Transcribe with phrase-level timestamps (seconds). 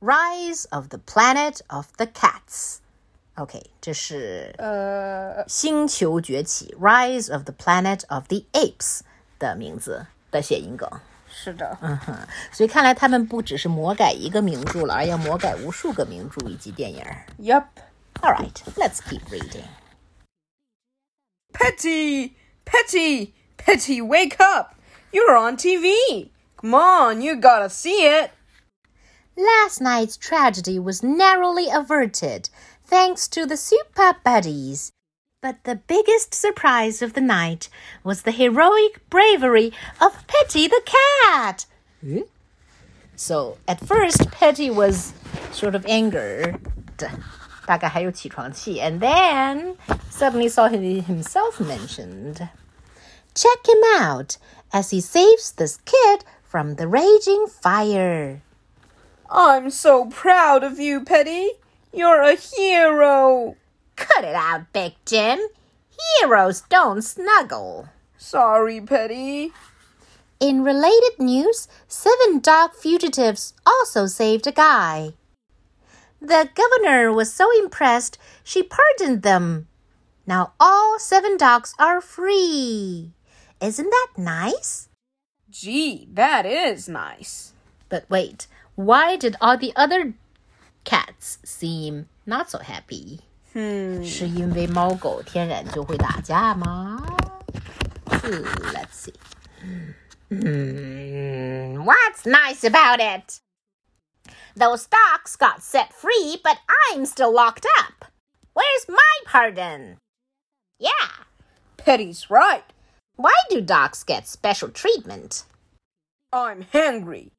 [0.00, 2.38] Rise of the Planet of the Cats.
[2.48, 2.76] Cats》。
[3.34, 9.00] OK，这是呃《星球崛起》Rise of the Planet of the Apes
[9.38, 10.88] 的名字的谐音梗。
[11.30, 12.16] 是的，嗯哼，
[12.52, 17.04] 所以看来他们不只是魔改一个名著了，而要魔改无数个名著以及电影。
[17.40, 17.64] Yep.
[18.20, 19.66] All right, let's keep reading.
[21.52, 22.32] Petey,
[22.64, 24.74] Petey, Petey, wake up!
[25.12, 26.30] You're on TV.
[26.56, 28.30] Come on, you gotta see it.
[29.38, 32.50] Last night's tragedy was narrowly averted,
[32.84, 34.90] thanks to the super buddies.
[35.40, 37.68] But the biggest surprise of the night
[38.02, 41.66] was the heroic bravery of Petey the cat.
[42.00, 42.22] Hmm?
[43.14, 45.12] So at first, Petey was
[45.52, 46.58] sort of angered.
[47.64, 49.76] 大概还有起床气，and then
[50.10, 52.48] suddenly saw him himself mentioned.
[53.34, 54.36] Check him out
[54.72, 58.40] as he saves this kid from the raging fire.
[59.30, 61.50] I'm so proud of you, Petey.
[61.92, 63.56] You're a hero.
[63.96, 65.40] Cut it out, Big Jim.
[66.20, 67.88] Heroes don't snuggle.
[68.16, 69.52] Sorry, Petey.
[70.40, 75.12] In related news, seven dog fugitives also saved a guy.
[76.20, 79.68] The governor was so impressed, she pardoned them.
[80.26, 83.12] Now all seven dogs are free.
[83.60, 84.88] Isn't that nice?
[85.50, 87.52] Gee, that is nice.
[87.88, 90.14] But wait, why did all the other
[90.84, 93.20] cats seem not so happy?
[93.52, 93.58] Hmm.
[93.58, 97.02] 嗯，是因为猫狗天然就会打架吗
[98.10, 99.14] ？Let's hmm, see.
[100.30, 103.40] Hmm, what's nice about it?
[104.54, 108.12] Those dogs got set free, but I'm still locked up.
[108.54, 109.96] Where's my pardon?
[110.78, 111.24] Yeah,
[111.78, 112.64] Petey's right.
[113.16, 115.44] Why do dogs get special treatment?
[116.32, 117.32] I'm hungry.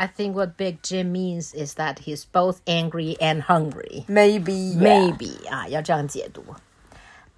[0.00, 4.04] I think what Big Jim means is that he's both angry and hungry.
[4.06, 4.52] Maybe.
[4.52, 5.10] Yeah.
[5.10, 5.32] Maybe.
[5.50, 6.44] Ah, 啊，要这样解读。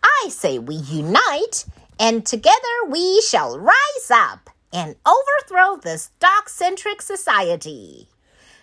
[0.02, 1.64] I say we unite,
[1.98, 8.08] and together we shall rise up and overthrow this dog centric society.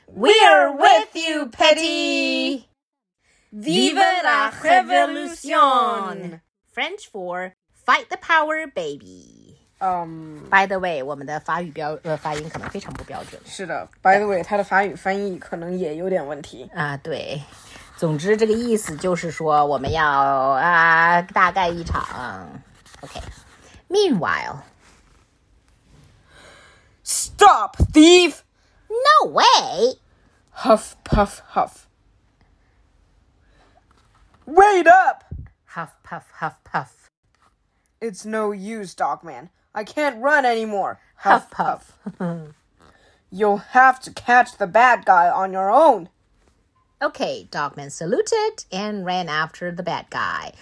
[0.07, 2.67] We're with you, Petey!
[3.51, 6.41] Vive la Révolution!
[6.71, 9.36] French for Fight the Power, baby!
[9.78, 13.88] Um, By the way，我们的法语标呃发音可能非常不标准是的。
[14.00, 16.70] By the way，它的法语翻译可能也有点问题。
[16.74, 16.96] 啊。
[16.96, 17.42] 对，
[17.96, 22.48] 总之这个意思就是说我们要啊大干一场。
[23.00, 24.62] OK。Meanwhile,
[27.02, 28.42] Stop, thief!
[28.88, 29.94] no way.
[30.50, 31.88] Huff, puff, huff.
[34.46, 35.24] Wait up!
[35.66, 37.10] Huff, puff, huff, puff.
[38.00, 39.50] It's no use, Dogman.
[39.77, 40.99] I can't run anymore.
[41.17, 41.99] Huff, puff.
[43.31, 46.09] You'll have to catch the bad guy on your own.
[46.99, 50.53] Okay, Dogman saluted and ran after the bad guy.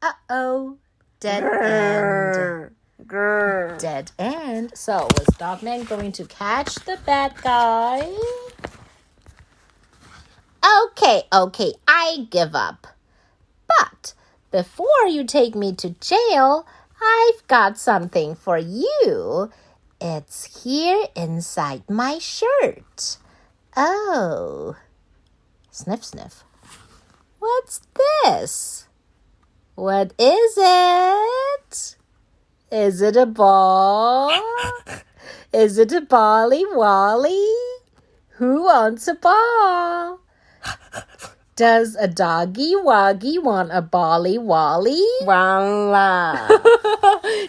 [0.00, 0.78] Uh oh.
[1.20, 2.70] Dead end.
[3.06, 3.78] Grr.
[3.78, 4.72] Dead end.
[4.74, 8.10] So, was Dogman going to catch the bad guy?
[10.86, 12.86] Okay, okay, I give up.
[13.68, 14.14] But
[14.50, 16.66] before you take me to jail,
[17.02, 19.50] I've got something for you.
[20.00, 23.18] It's here inside my shirt.
[23.76, 24.76] Oh.
[25.70, 26.44] Sniff, sniff.
[27.38, 27.80] What's
[28.24, 28.88] this?
[29.74, 31.96] What is it?
[32.72, 34.32] Is it a ball?
[35.52, 37.46] Is it a bally wally?
[38.36, 40.20] Who wants a ball?
[41.56, 45.00] Does a doggy woggy want a bolly wally？
[45.24, 46.46] 完了，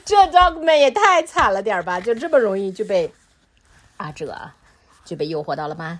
[0.06, 2.00] 这 dog 们也太惨了点吧？
[2.00, 3.14] 就这么容易就被
[3.98, 4.34] 阿哲
[5.04, 6.00] 就被诱惑到了吗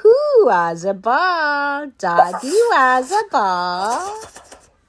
[0.00, 1.90] ？Who was a ball?
[1.98, 3.98] Doggy was a ball.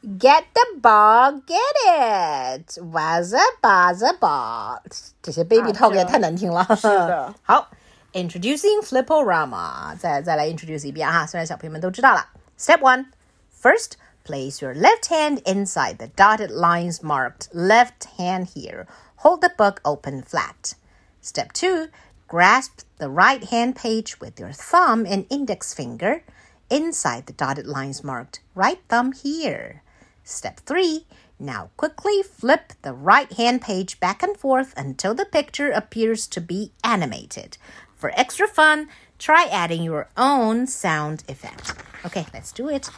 [0.03, 2.77] Get the ball, get it.
[2.91, 4.77] Was a was a ball.
[5.23, 6.63] 这些 baby talk 也太难听了。
[6.75, 7.33] 是的。
[7.41, 7.69] 好
[8.13, 11.25] ，introducing Flip-O-Rama，再再来 introduce 一遍啊！
[11.25, 12.23] 虽然小朋友们都知道了。
[12.61, 13.07] Step one,
[13.49, 13.97] first.
[14.23, 18.85] Place your left hand inside the dotted lines marked left hand here.
[19.15, 20.75] Hold the book open flat.
[21.21, 21.87] Step 2.
[22.27, 26.23] Grasp the right hand page with your thumb and index finger
[26.69, 29.81] inside the dotted lines marked right thumb here.
[30.23, 31.07] Step 3.
[31.39, 36.39] Now quickly flip the right hand page back and forth until the picture appears to
[36.39, 37.57] be animated.
[37.95, 38.87] For extra fun,
[39.21, 41.73] try adding your own sound effect.
[42.03, 42.89] Okay, let's do it.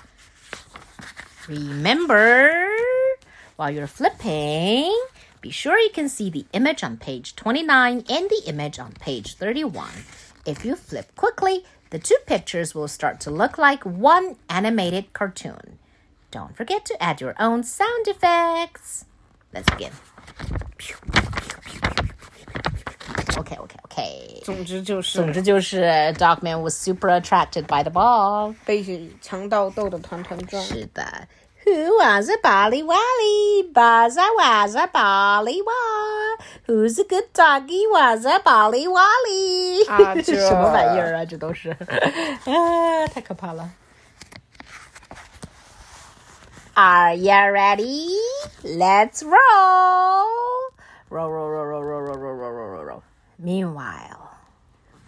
[1.49, 2.65] Remember,
[3.57, 4.95] while you're flipping,
[5.43, 9.35] Be sure you can see the image on page 29 and the image on page
[9.35, 9.89] 31.
[10.45, 15.79] If you flip quickly, the two pictures will start to look like one animated cartoon.
[16.31, 19.03] Don't forget to add your own sound effects.
[19.53, 19.91] Let's begin.
[23.43, 24.41] OK OK OK。
[24.45, 25.83] 总之就是，总之就是
[26.17, 28.83] ，Dogman was super attracted by the ball，被
[29.21, 30.63] 强盗逗得团团转。
[30.63, 31.03] 是的。
[31.65, 33.71] Who was a Bali Wally?
[33.73, 36.37] Baza was a Bali Wall.
[36.67, 39.87] Who's a good doggy was a Bali Wally?
[39.87, 40.33] 啊，这
[47.15, 48.09] you ready?
[48.63, 50.27] Let's roll.
[51.09, 52.32] Roll, roll, roll, roll, roll, roll, roll.
[53.43, 54.37] Meanwhile,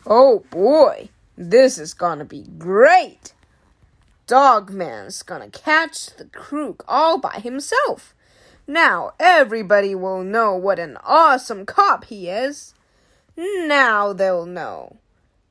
[0.06, 3.34] Oh boy, this is gonna be great.
[4.28, 8.14] Dogman's gonna catch the crook all by himself.
[8.68, 12.74] Now everybody will know what an awesome cop he is.
[13.38, 14.98] Now they'll know.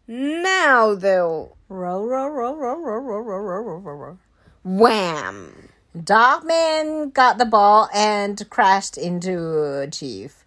[0.07, 4.19] Now they'll roll, roll, roll, roll, roll, roll, roll, roll, roll, roll, roll.
[4.63, 5.71] wham.
[5.99, 10.44] Dogman got the ball and crashed into Chief.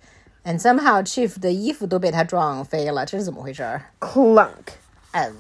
[0.47, 1.51] And somehow Chief And
[5.13, 5.33] Oh.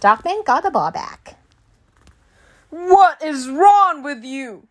[0.00, 1.36] Dogman got the ball back.
[2.70, 4.66] What is wrong with you?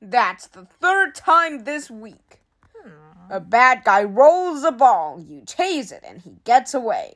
[0.00, 2.42] That's the third time this week.
[2.76, 3.32] Hmm.
[3.32, 7.14] A bad guy rolls a ball, you chase it, and he gets away.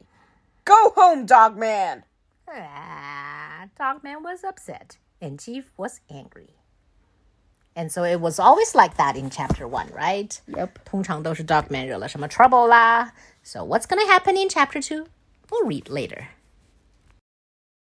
[0.65, 2.03] Go home, Dogman!
[2.49, 6.57] Ah, Dogman was upset, and Chief was angry.
[7.76, 10.38] And so it was always like that in chapter one, right?
[10.48, 10.80] Yep.
[10.84, 13.14] 通常都是 Dogman 惹了什么 trouble 啦。
[13.44, 15.08] So what's gonna happen in chapter two?
[15.50, 16.28] We'll read later.